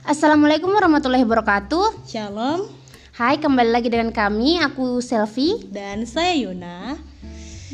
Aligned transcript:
Assalamualaikum 0.00 0.72
warahmatullahi 0.72 1.28
wabarakatuh. 1.28 2.08
Shalom 2.08 2.72
Hai, 3.20 3.36
kembali 3.36 3.68
lagi 3.68 3.92
dengan 3.92 4.08
kami. 4.08 4.56
Aku 4.56 5.04
Selfie. 5.04 5.68
dan 5.68 6.08
saya 6.08 6.32
Yona. 6.40 6.96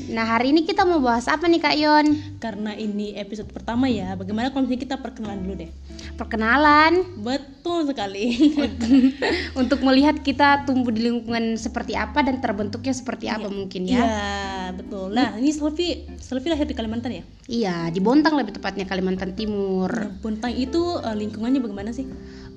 Nah, 0.06 0.22
hari 0.22 0.54
ini 0.54 0.62
kita 0.62 0.86
mau 0.86 1.02
bahas 1.02 1.26
apa 1.26 1.50
nih, 1.50 1.58
Kak 1.58 1.74
Yon? 1.74 2.06
Karena 2.38 2.78
ini 2.78 3.18
episode 3.18 3.50
pertama 3.50 3.90
ya, 3.90 4.14
bagaimana 4.14 4.54
kalau 4.54 4.62
misalnya 4.62 4.82
kita 4.86 4.96
perkenalan 5.02 5.42
dulu 5.42 5.54
deh? 5.66 5.70
Perkenalan 6.14 6.92
Betul 7.18 7.90
sekali. 7.90 8.54
untuk 9.60 9.82
melihat 9.82 10.22
kita 10.22 10.62
tumbuh 10.62 10.94
di 10.94 11.10
lingkungan 11.10 11.58
seperti 11.58 11.98
apa 11.98 12.22
dan 12.22 12.38
terbentuknya 12.38 12.94
seperti 12.94 13.26
apa 13.26 13.50
mungkin 13.50 13.82
ya. 13.90 13.98
Iya, 13.98 14.34
betul. 14.78 15.10
Nah, 15.10 15.34
ini 15.42 15.50
Selfie, 15.50 16.06
Selfie 16.22 16.54
lahir 16.54 16.70
di 16.70 16.78
Kalimantan 16.78 17.10
ya? 17.10 17.24
Iya, 17.50 17.76
di 17.90 17.98
Bontang 17.98 18.38
lebih 18.38 18.54
tepatnya 18.54 18.86
Kalimantan 18.86 19.34
Timur. 19.34 19.90
Nah, 19.90 20.14
Bontang 20.22 20.54
itu 20.54 21.02
eh, 21.02 21.16
lingkungannya 21.18 21.58
bagaimana 21.58 21.90
sih? 21.90 22.06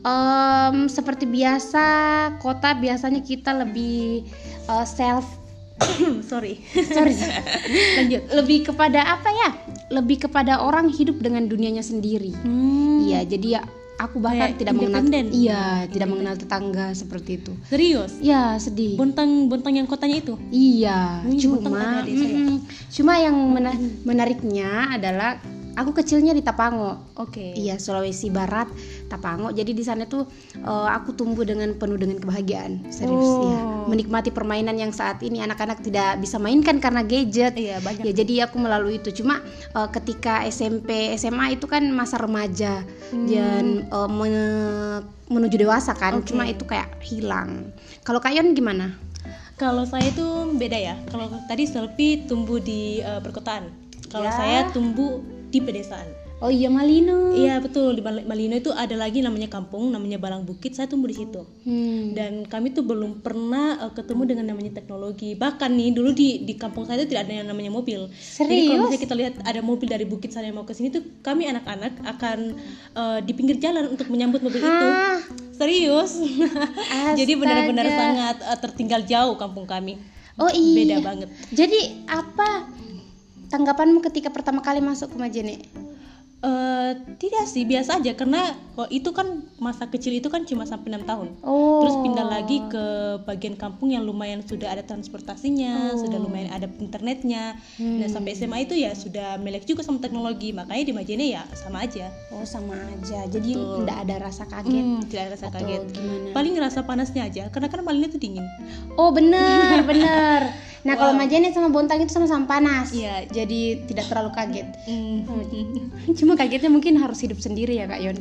Em, 0.05 0.85
seperti 0.85 1.25
biasa, 1.25 1.85
kota 2.37 2.77
biasanya 2.77 3.25
kita 3.25 3.57
lebih 3.57 4.29
eh, 4.69 4.85
self 4.85 5.38
Sorry. 6.29 6.59
sorry. 6.87 7.15
Lanjut. 7.97 8.21
Lebih 8.33 8.71
kepada 8.71 9.01
apa 9.01 9.29
ya? 9.31 9.49
Lebih 9.89 10.29
kepada 10.29 10.61
orang 10.61 10.89
hidup 10.89 11.17
dengan 11.17 11.45
dunianya 11.45 11.81
sendiri. 11.81 12.29
Hmm, 12.45 13.01
iya 13.03 13.25
jadi 13.25 13.47
ya 13.57 13.61
aku 13.99 14.23
bahkan 14.23 14.55
Kayak 14.55 14.59
tidak 14.63 14.73
mengenal 14.79 15.03
iya 15.33 15.61
tidak 15.91 16.07
mengenal 16.07 16.35
tetangga 16.39 16.87
seperti 16.93 17.41
itu. 17.41 17.51
Serius? 17.67 18.15
ya 18.21 18.55
sedih. 18.55 18.95
Bontang 18.95 19.51
Bontang 19.51 19.75
yang 19.75 19.85
kotanya 19.85 20.21
itu? 20.21 20.39
iya 20.49 21.19
Hmm, 21.25 21.35
cuma 21.35 21.79
ya? 22.07 22.55
cuma 22.93 23.13
yang 23.19 23.35
mena- 23.49 23.79
menariknya 24.07 24.95
adalah 24.95 25.41
aku 25.79 25.91
kecilnya 25.93 26.29
di 26.29 26.41
Tapango 26.41 27.15
Oke. 27.15 27.51
Iya 27.53 27.75
Sulawesi 27.75 28.27
Barat 28.27 28.67
Tapango 29.07 29.49
jadi 29.49 29.69
di 29.69 29.79
sana 29.79 30.03
tuh 30.03 30.27
eh, 30.53 30.89
aku 30.89 31.11
tumbuh 31.13 31.41
dengan 31.41 31.71
penuh 31.73 31.95
dengan 31.95 32.17
kebahagiaan 32.17 32.87
serius 32.89 33.25
Oh. 33.29 33.41
ya 33.45 33.59
menikmati 33.87 34.29
permainan 34.29 34.75
yang 34.75 34.91
saat 34.91 35.19
ini 35.21 35.39
anak-anak 35.39 35.79
tidak 35.79 36.19
bisa 36.19 36.37
mainkan 36.37 36.77
karena 36.77 37.01
gadget 37.01 37.55
Iya, 37.55 37.79
banyak. 37.79 38.03
ya 38.03 38.11
jadi 38.13 38.33
aku 38.43 38.55
melalui 38.57 38.97
itu 38.97 39.11
cuma 39.13 39.39
eh, 39.71 39.89
ketika 39.89 40.43
SMP 40.45 40.89
SMA 41.15 41.55
itu 41.55 41.65
kan 41.65 41.87
masa 41.89 42.17
remaja 42.17 42.83
dan 43.25 43.65
eh, 43.85 44.09
men- 44.09 45.01
menuju 45.25 45.55
dewasa 45.57 45.93
kan 45.93 46.19
Oke. 46.19 46.29
cuma 46.29 46.43
itu 46.43 46.63
kayak 46.63 46.91
hilang 47.01 47.71
kalau 48.01 48.19
Kayon 48.19 48.51
gimana 48.51 48.99
Kalau 49.55 49.83
saya 49.83 50.07
itu 50.07 50.23
beda 50.55 50.79
ya. 50.79 50.95
Kalau 51.05 51.27
tadi 51.43 51.67
Selfie 51.67 52.23
tumbuh 52.23 52.57
di 52.57 53.03
eh, 53.03 53.19
perkotaan. 53.19 53.67
Kalau 54.07 54.23
Ya. 54.23 54.31
saya 54.31 54.59
tumbuh 54.71 55.19
di 55.49 55.59
pedesaan. 55.59 56.05
oh 56.39 56.47
iya 56.47 56.71
Malino. 56.71 57.35
Iya 57.35 57.59
betul. 57.59 57.99
Di 57.99 58.01
Mal- 58.05 58.23
Malino 58.23 58.55
itu 58.55 58.71
ada 58.71 58.95
lagi 58.95 59.19
namanya 59.19 59.51
kampung 59.51 59.91
namanya 59.91 60.15
Balang 60.15 60.47
Bukit. 60.47 60.71
Saya 60.71 60.87
tumbuh 60.87 61.11
di 61.11 61.19
situ. 61.19 61.43
Hmm. 61.67 62.15
dan 62.15 62.47
kami 62.47 62.71
tuh 62.71 62.87
belum 62.87 63.19
pernah 63.19 63.75
uh, 63.83 63.91
ketemu 63.91 64.23
dengan 64.23 64.45
namanya 64.55 64.79
teknologi. 64.79 65.35
Bahkan 65.35 65.69
nih 65.75 65.89
dulu 65.91 66.15
di 66.15 66.47
di 66.47 66.55
kampung 66.55 66.87
saya 66.87 67.03
itu 67.03 67.11
tidak 67.11 67.27
ada 67.27 67.43
yang 67.43 67.47
namanya 67.51 67.75
mobil. 67.75 68.07
Jadi 68.07 68.23
Serius? 68.23 68.65
kalau 68.71 68.79
misalnya 68.87 69.01
kita 69.03 69.15
lihat 69.19 69.33
ada 69.43 69.59
mobil 69.59 69.87
dari 69.91 70.05
bukit 70.07 70.31
sana 70.31 70.47
yang 70.47 70.57
mau 70.57 70.65
ke 70.65 70.71
sini 70.71 70.95
tuh 70.95 71.03
kami 71.19 71.51
anak-anak 71.51 71.99
akan 72.07 72.55
uh, 72.95 73.19
di 73.19 73.35
pinggir 73.35 73.59
jalan 73.59 73.91
untuk 73.91 74.07
menyambut 74.07 74.39
mobil 74.39 74.63
itu. 74.63 74.87
Hah? 74.87 75.19
serius? 75.59 76.15
Jadi 77.19 77.35
benar-benar 77.35 77.83
sangat 77.83 78.37
uh, 78.47 78.57
tertinggal 78.63 79.03
jauh 79.03 79.35
kampung 79.35 79.67
kami. 79.67 79.99
Oh 80.39 80.47
iya. 80.47 80.75
Beda 80.79 80.97
banget. 81.03 81.27
Jadi 81.51 82.07
apa 82.07 82.71
tanggapanmu 83.49 83.99
ketika 84.01 84.29
pertama 84.29 84.61
kali 84.61 84.79
masuk 84.79 85.13
ke 85.13 85.17
Majene 85.17 85.57
Eh, 86.39 86.91
tidak 87.19 87.51
sih 87.51 87.67
biasa 87.67 87.99
aja 87.99 88.15
karena 88.15 88.39
oh, 88.79 88.87
itu 88.87 89.11
kan 89.11 89.43
masa 89.59 89.91
kecil 89.91 90.15
itu 90.15 90.31
kan 90.31 90.47
cuma 90.47 90.63
sampai 90.63 90.95
enam 90.95 91.03
tahun 91.03 91.35
Oh. 91.43 91.83
terus 91.83 91.99
pindah 91.99 92.23
lagi 92.23 92.63
ke 92.63 92.83
bagian 93.27 93.59
kampung 93.59 93.91
yang 93.91 94.07
lumayan 94.07 94.39
sudah 94.39 94.71
ada 94.71 94.79
transportasinya 94.79 95.99
sudah 95.99 96.15
lumayan 96.15 96.47
ada 96.47 96.71
internetnya 96.79 97.59
Hmm. 97.75 97.99
dan 97.99 98.07
sampai 98.07 98.39
SMA 98.39 98.63
itu 98.63 98.71
ya 98.71 98.95
sudah 98.95 99.35
melek 99.35 99.67
juga 99.67 99.83
sama 99.83 99.99
teknologi 99.99 100.55
makanya 100.55 100.87
di 100.87 100.93
Majene 100.95 101.27
ya 101.27 101.43
sama 101.51 101.83
aja 101.83 102.07
Oh 102.31 102.47
sama 102.47 102.71
aja. 102.87 103.27
Jadi 103.27 103.59
tidak 103.59 103.97
ada 103.99 104.15
rasa 104.23 104.47
kaget. 104.47 104.79
Hmm, 104.79 105.03
tidak 105.11 105.21
ada 105.27 105.31
rasa 105.35 105.45
atau 105.51 105.55
kaget 105.59 105.83
gimana? 105.91 106.29
paling 106.31 106.53
ngerasa 106.55 106.79
panasnya 106.87 107.27
aja 107.27 107.43
karena 107.51 107.67
kan 107.67 107.83
Malino 107.83 108.07
itu 108.07 108.15
dingin 108.15 108.47
Oh 108.95 109.11
bener 109.11 109.83
bener. 109.83 110.41
Nah 110.81 110.93
kalau 110.93 111.11
Wow. 111.11 111.19
Majene 111.19 111.49
sama 111.49 111.67
Bontang 111.67 111.99
itu 111.99 112.09
sama-sama 112.09 112.45
panas. 112.45 112.91
Iya. 112.91 113.25
Jadi 113.25 113.83
tidak 113.85 114.07
terlalu 114.07 114.31
kaget. 114.31 114.67
Hmm. 114.85 115.25
Cuma 116.19 116.33
kagetnya 116.33 116.67
mungkin 116.67 116.95
harus 116.95 117.19
hidup 117.19 117.37
sendiri 117.37 117.75
ya 117.75 117.85
Kak 117.85 117.99
Yon. 117.99 118.17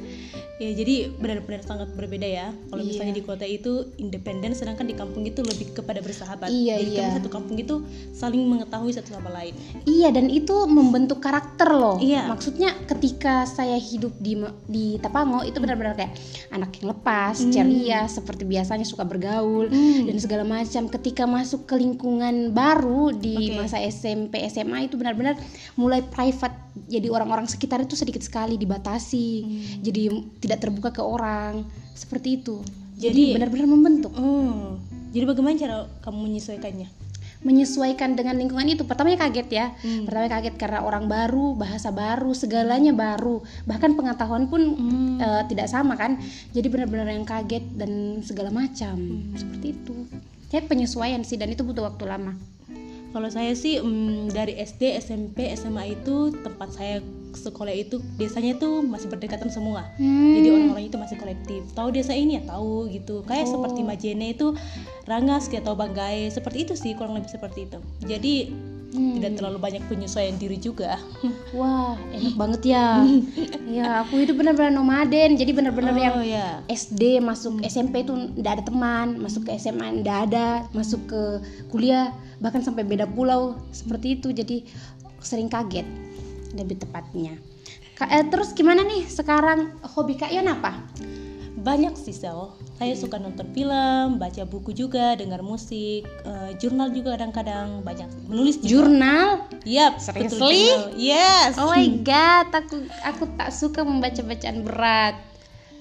ya 0.58 0.74
jadi 0.74 1.14
benar-benar 1.14 1.62
sangat 1.62 1.94
berbeda 1.94 2.26
ya 2.26 2.50
kalau 2.66 2.82
Iya. 2.82 2.90
misalnya 2.90 3.14
di 3.14 3.22
kota 3.22 3.46
itu 3.46 3.94
independen 3.94 4.58
sedangkan 4.58 4.90
di 4.90 4.98
kampung 4.98 5.22
itu 5.22 5.38
lebih 5.38 5.70
kepada 5.70 6.02
bersahabat 6.02 6.50
Iya, 6.50 6.82
jadi 6.82 6.90
iya. 6.90 6.98
kami 6.98 7.10
satu 7.14 7.30
kampung 7.30 7.54
itu 7.54 7.74
saling 8.10 8.42
mengetahui 8.42 8.90
satu 8.90 9.14
sama 9.14 9.30
lain 9.30 9.54
Iya 9.86 10.10
dan 10.10 10.26
itu 10.26 10.66
membentuk 10.66 11.22
karakter 11.22 11.70
loh. 11.70 12.02
Iya. 12.02 12.26
Maksudnya 12.26 12.74
ketika 12.90 13.46
saya 13.46 13.78
hidup 13.78 14.10
di 14.18 14.34
di 14.66 14.98
Tapango 14.98 15.46
itu 15.46 15.62
benar-benar 15.62 15.94
kayak 15.94 16.18
anak 16.50 16.74
yang 16.74 16.90
lepas, 16.90 17.38
Hmm. 17.38 17.54
ceria, 17.54 18.10
seperti 18.10 18.42
biasanya 18.42 18.82
suka 18.82 19.06
bergaul 19.06 19.70
Hmm. 19.70 20.10
dan 20.10 20.18
segala 20.18 20.42
macam. 20.42 20.90
Ketika 20.90 21.22
masuk 21.22 21.70
ke 21.70 21.78
lingkungan 21.78 22.47
baru 22.50 23.10
di 23.10 23.52
Oke. 23.52 23.56
masa 23.58 23.78
SMP 23.80 24.42
SMA 24.46 24.86
itu 24.86 24.96
benar-benar 24.96 25.34
mulai 25.74 26.00
private. 26.00 26.54
Jadi 26.88 27.08
orang-orang 27.08 27.46
sekitar 27.46 27.82
itu 27.82 27.94
sedikit 27.94 28.20
sekali 28.20 28.56
dibatasi. 28.56 29.26
Hmm. 29.42 29.82
Jadi 29.82 30.02
tidak 30.38 30.58
terbuka 30.62 30.90
ke 30.90 31.02
orang 31.02 31.62
seperti 31.92 32.40
itu. 32.40 32.62
Jadi, 32.98 33.30
Jadi- 33.30 33.34
benar-benar 33.38 33.66
membentuk, 33.66 34.12
Hmm. 34.14 34.80
Jadi 35.08 35.24
bagaimana 35.24 35.56
cara 35.56 35.76
kamu 36.04 36.18
menyesuaikannya? 36.28 36.88
menyesuaikan 37.38 38.18
dengan 38.18 38.34
lingkungan 38.34 38.66
itu. 38.66 38.82
Pertamanya 38.82 39.30
kaget 39.30 39.46
ya. 39.46 39.66
Hmm. 39.78 40.10
Pertama 40.10 40.26
kaget 40.26 40.54
karena 40.58 40.82
orang 40.82 41.06
baru, 41.06 41.54
bahasa 41.54 41.94
baru, 41.94 42.34
segalanya 42.34 42.90
baru, 42.90 43.38
bahkan 43.62 43.94
pengetahuan 43.94 44.50
pun 44.50 44.58
Hmm. 44.74 45.22
eh, 45.22 45.42
tidak 45.46 45.70
sama 45.70 45.94
kan. 45.94 46.18
Jadi 46.50 46.66
benar-benar 46.66 47.06
yang 47.06 47.22
kaget 47.22 47.62
dan 47.78 48.18
segala 48.26 48.50
macam 48.50 48.98
Hmm. 48.98 49.38
seperti 49.38 49.66
itu. 49.70 49.96
Kayak 50.48 50.72
penyesuaian 50.72 51.22
sih 51.24 51.36
dan 51.36 51.52
itu 51.52 51.64
butuh 51.64 51.84
waktu 51.84 52.08
lama. 52.08 52.36
Kalau 53.08 53.28
saya 53.32 53.56
sih 53.56 53.80
mm, 53.80 54.36
dari 54.36 54.60
SD, 54.60 55.00
SMP, 55.00 55.48
SMA 55.56 55.96
itu 55.96 56.28
tempat 56.44 56.76
saya 56.76 57.00
sekolah 57.32 57.72
itu 57.72 58.00
desanya 58.20 58.56
itu 58.56 58.84
masih 58.84 59.08
berdekatan 59.08 59.48
semua. 59.48 59.88
Hmm. 59.96 60.36
Jadi 60.36 60.48
orang-orang 60.52 60.84
itu 60.92 60.96
masih 61.00 61.16
kolektif. 61.16 61.60
Tahu 61.72 61.88
desa 61.92 62.12
ini 62.12 62.36
ya 62.40 62.42
tahu 62.44 62.88
gitu. 62.92 63.24
Kayak 63.24 63.48
Oh. 63.48 63.52
seperti 63.56 63.80
Majene 63.84 64.36
itu 64.36 64.52
Rangas 65.08 65.48
kita 65.48 65.64
tahu 65.64 65.76
Banggai 65.80 66.28
seperti 66.28 66.68
itu 66.68 66.74
sih 66.76 66.92
kurang 66.92 67.16
lebih 67.16 67.32
seperti 67.32 67.64
itu. 67.64 67.78
Jadi 68.04 68.34
Hmm. 68.88 69.20
tidak 69.20 69.36
terlalu 69.36 69.60
banyak 69.60 69.82
penyesuaian 69.84 70.40
diri 70.40 70.56
juga. 70.56 70.96
Wah 71.58 71.92
enak 72.08 72.34
banget 72.40 72.72
ya. 72.72 73.04
ya 73.76 73.88
aku 74.00 74.24
hidup 74.24 74.40
benar-benar 74.40 74.72
nomaden. 74.72 75.36
Jadi 75.36 75.52
benar-benar 75.52 75.92
yang 75.92 76.16
Oh 76.16 76.24
ya. 76.24 76.64
SD 76.72 77.20
masuk 77.20 77.60
SMP 77.60 78.00
itu 78.00 78.16
ndak 78.40 78.60
ada 78.60 78.64
teman, 78.64 79.20
masuk 79.20 79.44
ke 79.44 79.52
SMA 79.60 80.00
ndak 80.00 80.32
ada, 80.32 80.64
masuk 80.72 81.04
ke 81.04 81.22
kuliah 81.68 82.16
bahkan 82.40 82.64
sampai 82.64 82.80
beda 82.80 83.04
pulau 83.04 83.60
seperti 83.76 84.16
itu. 84.16 84.32
Jadi 84.32 84.64
sering 85.20 85.52
kaget 85.52 85.84
lebih 86.56 86.80
tepatnya. 86.80 87.36
Ka- 87.92 88.08
eh, 88.08 88.24
terus 88.24 88.56
gimana 88.56 88.86
nih 88.88 89.04
sekarang 89.04 89.74
hobi 89.84 90.16
Kak 90.16 90.32
Yon 90.32 90.48
apa? 90.48 90.80
Banyak 91.58 91.98
sih 91.98 92.14
Sel. 92.14 92.54
Saya 92.78 92.94
suka 92.94 93.18
nonton 93.18 93.50
film, 93.50 94.22
baca 94.22 94.42
buku 94.46 94.70
juga, 94.70 95.18
dengar 95.18 95.42
musik, 95.42 96.06
eh, 96.06 96.50
jurnal 96.62 96.94
juga 96.94 97.18
kadang-kadang 97.18 97.82
banyak 97.82 98.06
menulis 98.30 98.62
juga. 98.62 98.70
Jurnal? 98.70 99.28
Yap, 99.66 99.98
Seriously? 99.98 100.38
betul 100.38 100.50
jurnal. 100.54 100.94
Yes. 100.94 101.50
Oh 101.58 101.68
my 101.74 101.86
god, 102.06 102.46
aku 102.54 102.86
aku 103.02 103.24
tak 103.34 103.50
suka 103.50 103.82
membaca 103.82 104.22
bacaan 104.22 104.62
berat. 104.62 105.14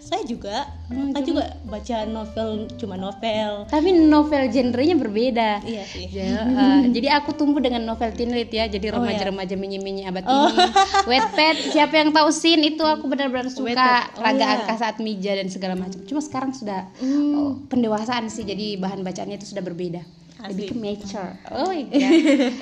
Saya 0.08 0.24
juga, 0.24 0.64
Hmm, 0.88 1.12
saya 1.12 1.20
juga 1.22 1.44
baca 1.68 1.98
novel, 2.08 2.50
cuma 2.80 2.96
novel. 2.96 3.68
Tapi 3.68 3.92
novel 3.92 4.48
genrenya 4.48 4.96
berbeda. 4.96 5.60
Iya 5.60 5.84
sih. 5.84 6.08
Ya, 6.08 6.48
eh, 6.48 6.80
jadi 6.96 7.20
aku 7.20 7.36
tumbuh 7.36 7.60
dengan 7.60 7.84
novel 7.84 8.16
teen 8.16 8.32
lit 8.32 8.48
ya. 8.48 8.72
Jadi 8.72 8.88
Oh, 8.88 9.04
remaja-remaja 9.04 9.60
minyi-minyi 9.60 10.08
abad 10.08 10.24
ini. 10.24 10.64
Wattpad, 11.04 11.56
siapa 11.76 11.92
yang 11.92 12.16
tahu 12.16 12.32
Sin 12.32 12.64
itu 12.64 12.80
aku 12.80 13.04
benar-benar 13.04 13.52
suka. 13.52 14.08
Oh, 14.16 14.24
raga 14.24 14.40
iya. 14.40 14.56
angka 14.64 14.80
saat 14.80 15.04
mija 15.04 15.36
dan 15.36 15.52
segala 15.52 15.76
macam. 15.76 16.00
Cuma 16.08 16.24
sekarang 16.24 16.56
sudah 16.56 16.88
Hmm. 17.04 17.36
oh, 17.36 17.52
pendewasaan 17.68 18.32
sih. 18.32 18.48
Jadi 18.48 18.80
bahan 18.80 19.04
bacaannya 19.04 19.36
itu 19.36 19.52
sudah 19.52 19.60
berbeda. 19.60 20.08
Lebih 20.48 20.72
Asik. 20.72 20.72
ke 20.72 20.76
mature. 20.80 21.32
Oh 21.60 21.76
iya. 21.76 22.10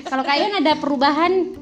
Kalau 0.01 0.25
kalian 0.25 0.65
ada 0.65 0.81
perubahan? 0.81 1.53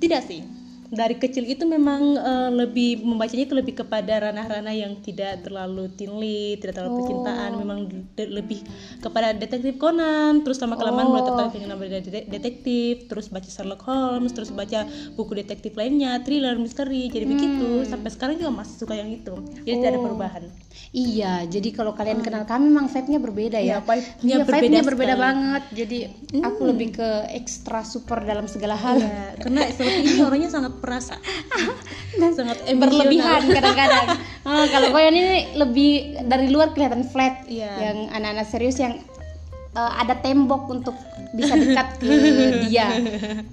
Tidak 0.00 0.22
sih. 0.24 0.55
Dari 0.90 1.18
kecil 1.18 1.42
itu 1.44 1.66
memang 1.66 2.02
eh, 2.14 2.50
lebih 2.54 3.02
membacanya 3.02 3.44
itu 3.46 3.54
lebih 3.54 3.74
kepada 3.82 4.30
ranah-ranah 4.30 4.74
yang 4.74 4.92
tidak 5.02 5.42
terlalu 5.42 5.90
tinli, 5.92 6.56
tidak 6.58 6.78
terlalu 6.78 7.02
percintaan, 7.02 7.58
memang 7.58 7.78
de- 8.14 8.30
lebih 8.30 8.62
kepada 9.00 9.34
detektif 9.34 9.76
Conan, 9.76 10.46
terus 10.46 10.62
lama 10.62 10.78
kelamaan 10.78 11.10
mulai 11.10 11.26
tertarik 11.26 11.52
dengan 11.52 11.74
nama 11.74 11.84
de- 11.86 12.28
detektif, 12.28 13.10
terus 13.10 13.26
baca 13.28 13.48
Sherlock 13.48 13.82
Holmes, 13.82 14.30
terus 14.30 14.54
baca 14.54 14.86
buku 15.14 15.32
detektif 15.36 15.74
lainnya, 15.74 16.22
thriller, 16.22 16.54
misteri, 16.56 17.10
jadi 17.10 17.26
begitu. 17.26 17.82
Sampai 17.82 18.10
sekarang 18.14 18.38
juga 18.38 18.52
masih 18.54 18.76
suka 18.78 18.94
yang 18.94 19.10
itu, 19.10 19.34
jadi 19.66 19.76
tidak 19.78 19.90
ada 19.96 20.00
perubahan. 20.02 20.44
Iya, 20.92 21.44
jadi 21.48 21.68
kalau 21.72 21.92
kalian 21.92 22.20
kenal 22.20 22.44
kami 22.44 22.68
memang 22.68 22.88
vibe-nya 22.88 23.18
berbeda 23.20 23.58
ya. 23.60 23.76
Iya, 23.76 23.78
vibe-nya 23.80 24.22
Iya, 24.22 24.44
berbeda 24.44 24.56
vibe-nya 24.60 24.82
berbeda 24.84 25.14
sekali. 25.14 25.24
banget. 25.24 25.62
Jadi 25.72 25.98
aku 26.40 26.60
lebih 26.64 26.88
ke 26.94 27.08
ekstra 27.32 27.80
super 27.84 28.22
dalam 28.22 28.46
segala 28.46 28.76
hal. 28.76 28.96
Ya, 29.00 29.36
karena 29.36 29.66
seperti 29.68 30.00
ini 30.04 30.20
orangnya 30.20 30.48
sangat 30.48 30.75
perasa, 30.78 31.18
sangat 32.36 32.58
emosional. 32.68 32.80
Berlebihan 32.80 33.42
kadang-kadang. 33.50 34.06
Ah, 34.46 34.64
kalau 34.72 34.88
Koyon 34.92 35.16
ini 35.16 35.56
lebih 35.56 35.92
dari 36.24 36.48
luar 36.48 36.72
kelihatan 36.72 37.04
flat. 37.08 37.44
Iya. 37.48 37.72
Yang 37.92 37.98
anak-anak 38.12 38.46
serius 38.48 38.76
yang 38.80 39.00
eh, 39.76 39.92
ada 40.00 40.14
tembok 40.20 40.68
untuk 40.70 40.96
bisa 41.36 41.54
dekat 41.56 42.00
ke 42.00 42.08
dia. 42.68 42.88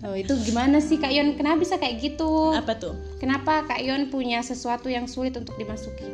Oh, 0.07 0.15
itu 0.15 0.31
gimana 0.47 0.79
sih 0.79 1.01
Kak 1.01 1.11
Yon? 1.11 1.35
Kenapa 1.35 1.59
bisa 1.59 1.75
kayak 1.75 1.99
gitu? 1.99 2.55
Apa 2.55 2.79
tuh? 2.79 2.95
Kenapa 3.19 3.67
Kak 3.67 3.83
Yon 3.83 4.07
punya 4.07 4.39
sesuatu 4.39 4.87
yang 4.87 5.09
sulit 5.09 5.35
untuk 5.35 5.55
dimasuki? 5.59 6.07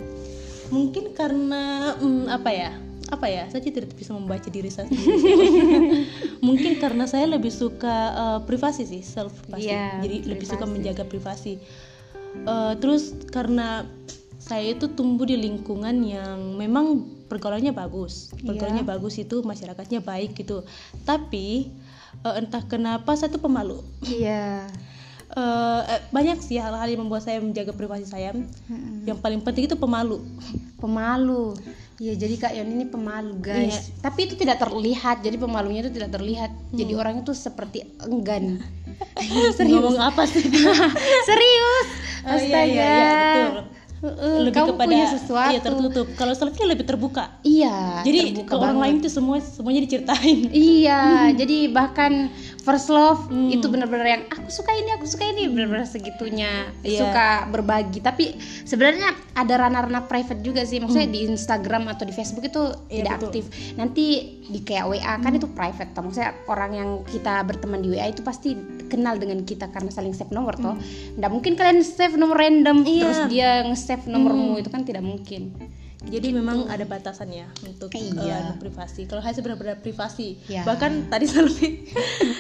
Mungkin 0.69 1.17
karena 1.17 1.93
hmm, 1.97 2.29
apa 2.29 2.49
ya? 2.53 2.71
Apa 3.09 3.25
ya? 3.25 3.49
Saya 3.49 3.65
tidak 3.65 3.89
bisa 3.97 4.13
membaca 4.13 4.45
diri 4.47 4.69
saya 4.69 4.85
sendiri. 4.85 6.05
Mungkin 6.47 6.77
karena 6.77 7.09
saya 7.09 7.25
lebih 7.25 7.49
suka 7.49 7.95
eh, 8.13 8.39
privasi 8.45 8.85
sih, 8.85 9.01
self 9.01 9.33
privasi. 9.45 9.69
Iya, 9.69 9.99
Jadi 10.05 10.17
lebih 10.29 10.45
suka 10.45 10.63
privasi. 10.65 10.73
menjaga 10.77 11.03
privasi. 11.09 11.53
Eh, 12.45 12.73
terus 12.77 13.17
karena 13.33 13.83
saya 14.39 14.71
itu 14.71 14.87
tumbuh 14.93 15.27
di 15.27 15.35
lingkungan 15.35 16.05
yang 16.05 16.55
memang 16.55 17.05
pergaulannya 17.25 17.73
bagus. 17.73 18.29
Pergaulannya 18.45 18.85
bagus 18.85 19.17
itu 19.17 19.41
masyarakatnya 19.41 20.05
baik 20.05 20.37
gitu. 20.37 20.61
Tapi 21.03 21.73
eh, 22.21 22.33
entah 22.37 22.61
kenapa 22.69 23.17
saya 23.17 23.33
tuh 23.33 23.41
pemalu. 23.41 23.81
Iya. 24.05 24.69
Eh, 25.29 25.81
eh, 25.93 26.01
banyak 26.09 26.41
sih 26.41 26.57
hal-hal 26.57 26.89
yang 26.89 27.05
membuat 27.05 27.21
saya 27.21 27.37
menjaga 27.37 27.69
privasi 27.69 28.09
saya. 28.09 28.33
Yang 29.05 29.21
paling 29.21 29.45
penting 29.45 29.69
itu 29.69 29.77
pemalu. 29.77 30.25
pemalu 30.81 31.53
ya 31.99 32.15
jadi 32.15 32.35
kak 32.39 32.51
Yon 32.55 32.69
ini 32.71 32.85
pemalu 32.87 33.35
guys 33.43 33.91
tapi 33.99 34.31
itu 34.31 34.39
tidak 34.39 34.63
terlihat 34.63 35.19
jadi 35.19 35.35
pemalunya 35.35 35.83
itu 35.83 35.91
tidak 35.91 36.15
terlihat 36.15 36.51
jadi 36.71 36.95
orang 36.95 37.21
itu 37.27 37.35
seperti 37.35 37.83
enggan 38.07 38.63
Ngomong 39.59 39.99
apa 39.99 40.23
sih? 40.27 40.43
serius 41.29 41.87
Oh, 42.19 42.35
astaga 42.35 42.67
iya, 42.67 42.67
iya, 42.67 42.83
iya, 42.99 43.47
betul. 43.47 43.63
Lebih 44.47 44.51
kamu 44.51 44.67
kepada 44.75 44.91
punya 44.91 45.07
sesuatu 45.11 45.51
iya 45.51 45.59
tertutup. 45.59 46.07
Kalau 46.19 46.33
selfie 46.35 46.67
lebih 46.67 46.83
terbuka. 46.87 47.23
iya 47.47 48.03
Jadi 48.03 48.35
terbuka 48.35 48.51
ke 48.51 48.55
orang 48.55 48.75
banget. 48.75 48.83
lain 48.83 48.95
tuh 49.03 49.11
semua 49.11 49.35
semuanya 49.39 49.81
diceritain. 49.87 50.39
Iya, 50.51 51.01
jadi 51.35 51.57
bahkan 51.71 52.27
first 52.63 52.91
love 52.91 53.27
itu 53.31 53.67
benar-benar 53.71 54.07
yang 54.07 54.23
aku 54.49 54.65
suka 54.65 54.73
ini, 54.73 54.89
aku 54.89 55.05
suka 55.05 55.29
ini, 55.29 55.45
benar-benar 55.45 55.85
segitunya 55.85 56.73
Iya. 56.81 57.05
suka 57.05 57.27
berbagi. 57.53 58.01
Tapi 58.01 58.33
sebenarnya 58.65 59.13
ada 59.37 59.53
ranah-ranah 59.61 60.09
private 60.09 60.41
juga 60.41 60.65
sih, 60.65 60.81
maksudnya 60.81 61.05
di 61.05 61.29
Instagram 61.29 61.85
atau 61.85 62.01
di 62.01 62.11
Facebook 62.11 62.49
itu 62.49 62.73
Iya, 62.89 63.05
tidak 63.05 63.13
betul. 63.13 63.27
aktif. 63.29 63.45
Nanti 63.77 64.05
di 64.49 64.59
kayak 64.65 64.89
WA 64.89 65.13
kan 65.21 65.31
itu 65.31 65.45
private, 65.45 65.93
toh. 65.93 66.01
maksudnya 66.01 66.33
orang 66.49 66.71
yang 66.73 66.89
kita 67.05 67.45
berteman 67.45 67.85
di 67.85 67.93
WA 67.93 68.09
itu 68.09 68.25
pasti 68.25 68.57
kenal 68.89 69.21
dengan 69.21 69.45
kita 69.45 69.69
karena 69.69 69.93
saling 69.93 70.17
save 70.17 70.33
nomor 70.33 70.57
toh. 70.57 70.73
Nggak 71.13 71.29
mungkin 71.29 71.53
kalian 71.53 71.85
save 71.85 72.17
nomor 72.17 72.41
random 72.41 72.81
Iya. 72.81 73.01
terus 73.05 73.19
dia 73.29 73.49
nge-save 73.69 74.09
nomormu 74.09 74.57
itu 74.57 74.73
kan 74.73 74.81
tidak 74.81 75.05
mungkin. 75.05 75.53
Jadi 76.09 76.27
memang 76.31 76.65
ada 76.65 76.81
batasannya 76.83 77.45
untuk 77.63 77.93
Iya. 77.93 78.51
eh, 78.51 78.57
privasi. 78.57 79.05
Kalau 79.05 79.21
saya 79.21 79.31
sih 79.31 79.39
benar-benar 79.39 79.77
privasi. 79.77 80.41
Iya. 80.45 80.65
Bahkan 80.65 81.07
tadi 81.07 81.25
selfie. 81.31 81.85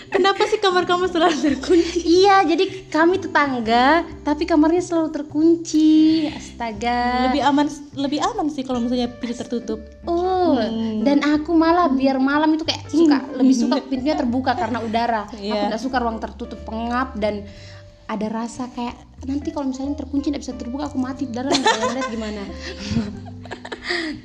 Kenapa 0.09 0.43
sih 0.43 0.57
kamar 0.57 0.83
kamu 0.83 1.05
selalu 1.07 1.37
terkunci? 1.39 2.01
Iya, 2.01 2.43
jadi 2.43 2.65
kami 2.87 3.17
tetangga, 3.19 3.87
tapi 4.21 4.43
kamarnya 4.43 4.81
selalu 4.81 5.09
terkunci. 5.11 6.25
Astaga. 6.27 7.29
Lebih 7.29 7.41
aman 7.43 7.67
lebih 7.95 8.19
aman 8.19 8.47
sih 8.47 8.61
kalau 8.61 8.79
misalnya 8.79 9.07
pintu 9.11 9.37
tertutup. 9.37 9.79
Oh, 10.03 10.57
dan 10.99 11.21
aku 11.23 11.53
malah 11.53 11.87
biar 11.87 12.17
malam 12.17 12.49
itu 12.51 12.63
kayak 12.63 12.89
suka 12.89 13.21
lebih 13.31 13.53
suka 13.53 13.77
pintunya 13.81 14.13
terbuka 14.13 14.53
karena 14.53 14.81
udara. 14.81 15.23
Aku 15.29 15.37
Iya. 15.39 15.69
nggak 15.69 15.79
suka 15.79 15.97
ruang 15.97 16.17
tertutup 16.17 16.57
pengap 16.63 17.13
dan 17.15 17.45
ada 18.05 18.27
rasa 18.27 18.65
kayak 18.69 18.97
nanti 19.21 19.53
kalau 19.53 19.69
misalnya 19.69 19.93
terkunci 19.95 20.33
nggak 20.33 20.41
bisa 20.41 20.53
terbuka 20.53 20.87
aku 20.87 20.97
mati 20.97 21.23
di 21.23 21.33
dalam 21.33 21.51
nggak 21.51 21.93
lihat 21.93 22.09
gimana. 22.09 22.43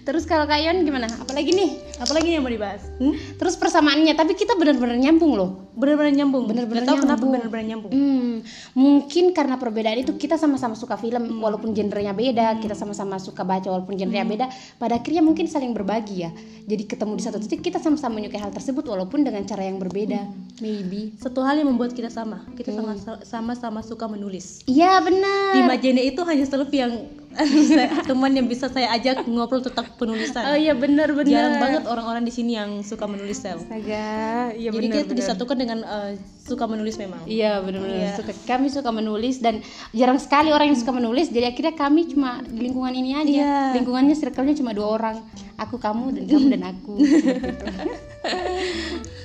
Terus 0.07 0.29
kalau 0.29 0.45
kalian 0.45 0.85
gimana? 0.85 1.09
Apalagi 1.21 1.51
nih? 1.57 1.71
Apalagi 1.97 2.37
yang 2.37 2.45
mau 2.45 2.53
dibahas? 2.53 2.85
Hmm? 3.01 3.17
Terus 3.41 3.57
persamaannya, 3.57 4.13
tapi 4.13 4.37
kita 4.37 4.55
benar-benar 4.59 5.01
nyambung 5.01 5.33
loh. 5.35 5.51
Benar-benar 5.75 6.13
nyambung. 6.15 6.45
Benar-benar 6.47 6.85
tahu 6.87 7.03
kenapa 7.03 7.25
nyambung. 7.25 7.33
benar-benar 7.35 7.65
nyambung. 7.67 7.93
Hmm, 7.93 8.35
mungkin 8.79 9.25
karena 9.35 9.59
perbedaan 9.59 9.99
itu 10.07 10.15
kita 10.15 10.39
sama-sama 10.39 10.79
suka 10.79 10.95
film 10.95 11.43
walaupun 11.43 11.75
genrenya 11.75 12.15
beda, 12.15 12.63
kita 12.63 12.79
sama-sama 12.79 13.19
suka 13.19 13.43
baca 13.43 13.67
walaupun 13.73 13.99
genrenya 13.99 14.27
beda. 14.29 14.47
Pada 14.79 15.01
akhirnya 15.01 15.25
mungkin 15.25 15.51
saling 15.51 15.75
berbagi 15.75 16.29
ya. 16.29 16.31
Jadi 16.65 16.83
ketemu 16.87 17.13
di 17.19 17.23
satu 17.27 17.39
titik 17.43 17.65
kita 17.65 17.83
sama-sama 17.83 18.23
menyukai 18.23 18.39
hal 18.39 18.55
tersebut 18.55 18.87
walaupun 18.87 19.27
dengan 19.27 19.43
cara 19.49 19.67
yang 19.67 19.83
berbeda. 19.83 20.31
Maybe. 20.63 21.17
Satu 21.19 21.43
hal 21.43 21.59
yang 21.59 21.73
membuat 21.75 21.97
kita 21.97 22.13
sama. 22.13 22.47
Kita 22.55 22.71
sama 22.71 22.95
sama-sama 23.27 23.81
suka 23.83 24.07
menulis. 24.07 24.63
Iya 24.71 25.03
benar. 25.03 25.59
di 25.59 25.61
Majene 25.67 26.03
itu 26.07 26.23
hanya 26.23 26.47
selfie 26.47 26.83
yang 26.87 26.95
saya- 27.37 27.91
teman 28.05 28.31
yang 28.31 28.47
bisa 28.47 28.67
saya 28.67 28.91
ajak 28.93 29.25
ngobrol 29.25 29.61
tentang 29.61 29.91
penulisan. 29.95 30.43
Oh 30.45 30.55
iya 30.55 30.73
benar 30.73 31.11
benar. 31.11 31.27
Jarang 31.27 31.57
banget 31.59 31.83
orang-orang 31.85 32.23
di 32.23 32.31
sini 32.31 32.55
yang 32.55 32.81
suka 32.81 33.05
menulis 33.05 33.37
sel. 33.37 33.59
Astaga, 33.59 34.53
iya 34.53 34.69
Jadi 34.69 34.79
benar. 34.81 34.95
kita 34.97 35.05
tuh 35.07 35.17
disatukan 35.17 35.57
dengan 35.57 35.79
eh, 35.81 36.11
suka 36.39 36.65
menulis 36.65 36.95
memang. 36.95 37.25
Iya 37.25 37.59
benar-benar 37.59 37.97
Iya. 37.97 38.13
suka 38.15 38.33
kami 38.45 38.69
suka 38.69 38.91
menulis 38.91 39.39
dan 39.39 39.61
jarang 39.91 40.17
sekali 40.17 40.49
orang 40.49 40.71
yang 40.71 40.79
suka 40.79 40.93
menulis 40.93 41.27
jadi 41.27 41.51
akhirnya 41.51 41.75
kami 41.75 42.07
cuma 42.07 42.39
di 42.41 42.61
lingkungan 42.63 42.93
ini 42.93 43.11
aja 43.13 43.33
Iya. 43.35 43.57
lingkungannya 43.75 44.13
circle-nya 44.13 44.55
cuma 44.55 44.71
dua 44.71 44.89
orang 44.93 45.17
aku 45.57 45.77
kamu 45.77 46.13
dan 46.13 46.25
kamu 46.27 46.47
dan 46.51 46.63
aku 46.69 46.95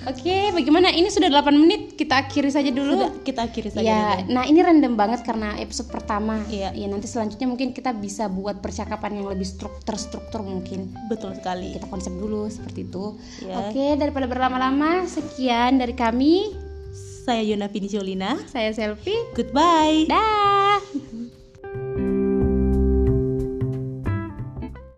Oke 0.10 0.38
bagaimana 0.52 0.90
ini 0.90 1.08
sudah 1.14 1.30
8 1.30 1.54
menit 1.54 1.94
kita 1.94 2.26
akhiri 2.26 2.50
saja 2.50 2.74
dulu 2.74 2.98
Sudah, 2.98 3.12
kita 3.22 3.40
akhiri 3.46 3.70
saja. 3.70 3.86
Ya, 3.86 4.06
dulu. 4.26 4.34
nah 4.34 4.44
ini 4.50 4.60
random 4.60 4.94
banget 4.98 5.22
karena 5.22 5.56
episode 5.62 5.94
pertama. 5.94 6.42
Iya. 6.50 6.74
Ya, 6.74 6.88
nanti 6.90 7.06
selanjutnya 7.06 7.46
mungkin 7.46 7.72
kita 7.72 7.94
bisa 7.94 8.26
buat 8.28 8.60
percakapan 8.60 9.22
yang 9.22 9.28
lebih 9.30 9.46
struk- 9.46 9.86
terstruktur 9.86 10.42
mungkin. 10.42 10.90
Betul 11.08 11.38
sekali. 11.38 11.78
Kita 11.78 11.86
konsep 11.88 12.12
dulu 12.12 12.50
seperti 12.50 12.90
itu. 12.90 13.16
Iya. 13.46 13.70
Oke, 13.70 13.86
daripada 13.96 14.26
berlama-lama, 14.26 15.06
sekian 15.06 15.78
dari 15.78 15.94
kami. 15.94 16.58
Saya 17.24 17.46
Yona 17.46 17.70
Pinjolina. 17.70 18.42
Saya 18.50 18.74
Selfie. 18.74 19.22
Goodbye. 19.38 20.10
Dah. 20.10 20.59